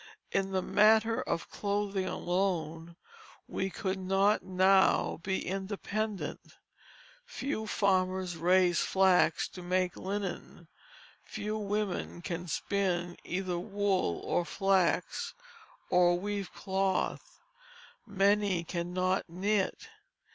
In 0.31 0.49
the 0.49 0.63
matter 0.63 1.21
of 1.21 1.51
clothing 1.51 2.07
alone 2.07 2.95
we 3.47 3.69
could 3.69 3.99
not 3.99 4.41
now 4.41 5.19
be 5.21 5.45
independent. 5.45 6.57
Few 7.23 7.67
farmers 7.67 8.35
raise 8.35 8.79
flax 8.79 9.47
to 9.49 9.61
make 9.61 9.95
linen; 9.95 10.67
few 11.23 11.55
women 11.55 12.23
can 12.23 12.47
spin 12.47 13.15
either 13.23 13.59
wool 13.59 14.19
or 14.23 14.43
flax, 14.43 15.35
or 15.91 16.17
weave 16.17 16.51
cloth; 16.51 17.37
many 18.07 18.63
cannot 18.63 19.29
knit. 19.29 19.87